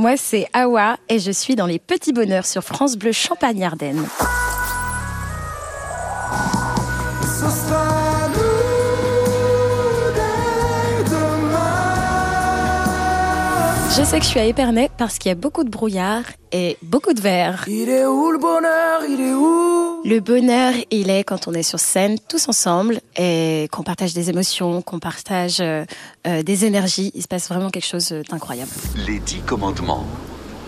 Moi, 0.00 0.16
c'est 0.16 0.46
Awa 0.54 0.96
et 1.10 1.18
je 1.18 1.30
suis 1.30 1.56
dans 1.56 1.66
les 1.66 1.78
petits 1.78 2.14
bonheurs 2.14 2.46
sur 2.46 2.64
France 2.64 2.96
Bleu 2.96 3.12
Champagne-Ardenne. 3.12 4.02
Je 13.94 14.02
sais 14.02 14.18
que 14.18 14.24
je 14.24 14.30
suis 14.30 14.40
à 14.40 14.46
Épernay 14.46 14.88
parce 14.96 15.18
qu'il 15.18 15.28
y 15.28 15.32
a 15.32 15.34
beaucoup 15.34 15.64
de 15.64 15.68
brouillard 15.68 16.22
et 16.50 16.78
beaucoup 16.80 17.12
de 17.12 17.20
verre. 17.20 17.66
Il 17.68 17.90
est 17.90 18.06
où 18.06 18.30
le 18.30 18.38
bonheur? 18.38 19.02
Il 19.06 19.20
est 19.20 19.34
où? 19.34 19.89
Le 20.02 20.18
bonheur, 20.20 20.72
il 20.90 21.10
est 21.10 21.24
quand 21.24 21.46
on 21.46 21.52
est 21.52 21.62
sur 21.62 21.78
scène 21.78 22.18
tous 22.28 22.48
ensemble 22.48 23.00
et 23.16 23.68
qu'on 23.70 23.82
partage 23.82 24.14
des 24.14 24.30
émotions, 24.30 24.80
qu'on 24.80 24.98
partage 24.98 25.60
euh, 25.60 25.84
euh, 26.26 26.42
des 26.42 26.64
énergies. 26.64 27.12
Il 27.14 27.22
se 27.22 27.28
passe 27.28 27.48
vraiment 27.48 27.68
quelque 27.68 27.86
chose 27.86 28.14
d'incroyable. 28.30 28.70
Les 29.06 29.18
dix 29.18 29.40
commandements. 29.40 30.06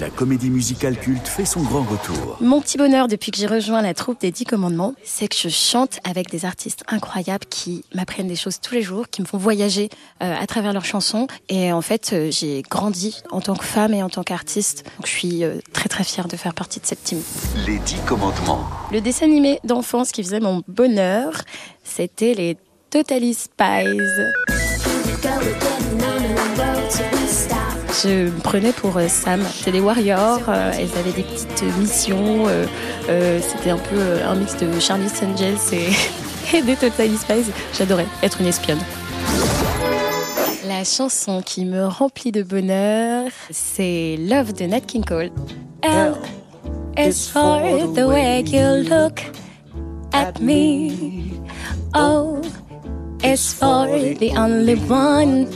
La 0.00 0.08
comédie 0.08 0.48
musicale 0.48 0.98
culte 0.98 1.28
fait 1.28 1.44
son 1.44 1.60
grand 1.60 1.82
retour. 1.82 2.38
Mon 2.40 2.62
petit 2.62 2.78
bonheur 2.78 3.06
depuis 3.06 3.30
que 3.30 3.36
j'ai 3.36 3.46
rejoint 3.46 3.82
la 3.82 3.92
troupe 3.92 4.18
des 4.18 4.30
Dix 4.30 4.46
Commandements, 4.46 4.94
c'est 5.04 5.28
que 5.28 5.36
je 5.36 5.50
chante 5.50 6.00
avec 6.04 6.30
des 6.30 6.46
artistes 6.46 6.84
incroyables 6.88 7.44
qui 7.50 7.84
m'apprennent 7.94 8.26
des 8.26 8.36
choses 8.36 8.60
tous 8.62 8.72
les 8.72 8.80
jours, 8.80 9.10
qui 9.10 9.20
me 9.20 9.26
font 9.26 9.36
voyager 9.36 9.90
euh, 10.22 10.34
à 10.40 10.46
travers 10.46 10.72
leurs 10.72 10.86
chansons. 10.86 11.26
Et 11.50 11.70
en 11.70 11.82
fait, 11.82 12.12
euh, 12.14 12.30
j'ai 12.30 12.62
grandi 12.62 13.22
en 13.30 13.42
tant 13.42 13.54
que 13.54 13.64
femme 13.64 13.92
et 13.92 14.02
en 14.02 14.08
tant 14.08 14.22
qu'artiste. 14.22 14.84
Donc 14.96 15.06
je 15.06 15.12
suis 15.12 15.44
euh, 15.44 15.58
très 15.74 15.90
très 15.90 16.04
fière 16.04 16.28
de 16.28 16.36
faire 16.38 16.54
partie 16.54 16.80
de 16.80 16.86
cette 16.86 17.04
team. 17.04 17.20
Les 17.66 17.78
dix 17.80 18.00
commandements. 18.06 18.64
Le 18.92 19.02
dessin 19.02 19.26
animé 19.26 19.60
d'enfance 19.64 20.12
qui 20.12 20.22
faisait 20.22 20.40
mon 20.40 20.62
bonheur, 20.66 21.42
c'était 21.84 22.32
les 22.32 22.56
Totally 22.88 23.34
Spies. 23.34 23.98
Je 28.02 28.28
me 28.30 28.40
prenais 28.40 28.72
pour 28.72 28.96
euh, 28.96 29.08
Sam. 29.08 29.42
C'était 29.52 29.72
des 29.72 29.80
warriors, 29.80 30.40
euh, 30.48 30.72
elles 30.78 30.88
avaient 30.98 31.12
des 31.12 31.22
petites 31.22 31.62
missions. 31.78 32.46
euh, 32.48 32.64
euh, 33.08 33.40
C'était 33.42 33.70
un 33.70 33.76
peu 33.76 33.96
euh, 33.96 34.26
un 34.28 34.36
mix 34.36 34.56
de 34.56 34.78
Charlie's 34.80 35.22
Angels 35.22 35.58
et, 35.72 35.88
et 36.56 36.62
des 36.62 36.76
Totally 36.76 37.16
Spies. 37.16 37.50
J'adorais 37.76 38.06
être 38.22 38.40
une 38.40 38.46
espionne. 38.46 38.78
La 40.66 40.84
chanson 40.84 41.42
qui 41.44 41.64
me 41.66 41.86
remplit 41.86 42.32
de 42.32 42.42
bonheur, 42.42 43.26
c'est 43.50 44.16
Love 44.18 44.54
de 44.54 44.64
Nat 44.64 44.80
King 44.80 45.04
Cole. 45.04 45.30
L 45.82 46.14
is 46.96 47.28
for 47.30 47.60
the 47.94 48.06
way 48.06 48.42
you 48.46 48.88
look 48.88 49.20
at 50.12 50.40
me. 50.40 51.32
O 51.94 52.40
is 53.22 53.52
for 53.52 53.86
the 53.88 54.32
only 54.38 54.76
one 54.88 55.46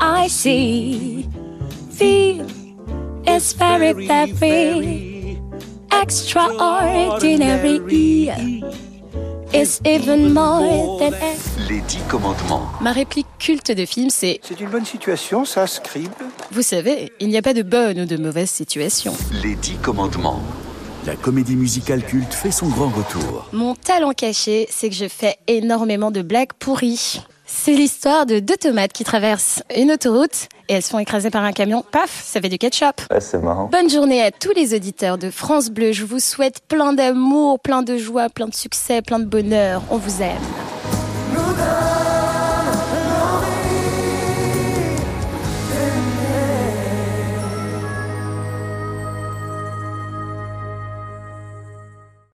I 0.00 0.28
see. 0.28 1.28
Is 1.98 3.54
very, 3.56 3.94
very 4.34 5.38
extraordinary. 5.90 7.80
E 7.90 8.62
is 9.54 9.80
even 9.86 10.34
more 10.34 10.98
than. 10.98 11.12
Les 11.68 11.80
dix 11.88 12.00
commandements. 12.08 12.68
Ma 12.82 12.92
réplique 12.92 13.26
culte 13.38 13.72
de 13.72 13.86
film, 13.86 14.10
c'est 14.10 14.40
C'est 14.42 14.60
une 14.60 14.68
bonne 14.68 14.84
situation, 14.84 15.46
ça, 15.46 15.66
Scribe 15.66 16.10
Vous 16.50 16.60
savez, 16.62 17.12
il 17.18 17.28
n'y 17.28 17.38
a 17.38 17.42
pas 17.42 17.54
de 17.54 17.62
bonne 17.62 18.00
ou 18.00 18.04
de 18.04 18.18
mauvaise 18.18 18.50
situation. 18.50 19.14
Les 19.42 19.54
dix 19.54 19.76
commandements. 19.76 20.42
La 21.06 21.16
comédie 21.16 21.56
musicale 21.56 22.04
culte 22.04 22.34
fait 22.34 22.50
son 22.50 22.68
grand 22.68 22.88
retour. 22.88 23.48
Mon 23.52 23.74
talent 23.74 24.12
caché, 24.12 24.66
c'est 24.70 24.90
que 24.90 24.94
je 24.94 25.08
fais 25.08 25.36
énormément 25.46 26.10
de 26.10 26.20
blagues 26.20 26.52
pourries. 26.58 27.22
C'est 27.46 27.74
l'histoire 27.74 28.26
de 28.26 28.40
deux 28.40 28.56
tomates 28.56 28.92
qui 28.92 29.04
traversent 29.04 29.62
une 29.76 29.92
autoroute 29.92 30.48
et 30.68 30.74
elles 30.74 30.82
se 30.82 30.90
font 30.90 30.98
écraser 30.98 31.30
par 31.30 31.44
un 31.44 31.52
camion. 31.52 31.84
Paf, 31.92 32.10
ça 32.24 32.40
fait 32.40 32.48
du 32.48 32.58
ketchup. 32.58 33.02
Ouais, 33.08 33.20
c'est 33.20 33.38
marrant. 33.38 33.68
Bonne 33.70 33.88
journée 33.88 34.20
à 34.20 34.32
tous 34.32 34.52
les 34.52 34.74
auditeurs 34.74 35.16
de 35.16 35.30
France 35.30 35.70
Bleu. 35.70 35.92
Je 35.92 36.04
vous 36.04 36.18
souhaite 36.18 36.60
plein 36.66 36.92
d'amour, 36.92 37.60
plein 37.60 37.82
de 37.82 37.96
joie, 37.96 38.28
plein 38.28 38.48
de 38.48 38.54
succès, 38.54 39.00
plein 39.00 39.20
de 39.20 39.26
bonheur. 39.26 39.82
On 39.90 39.96
vous 39.96 40.22
aime. 40.22 40.42